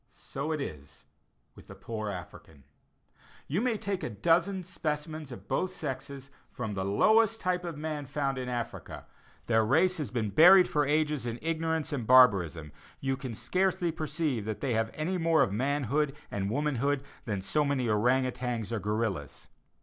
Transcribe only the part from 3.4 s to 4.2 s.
You may take a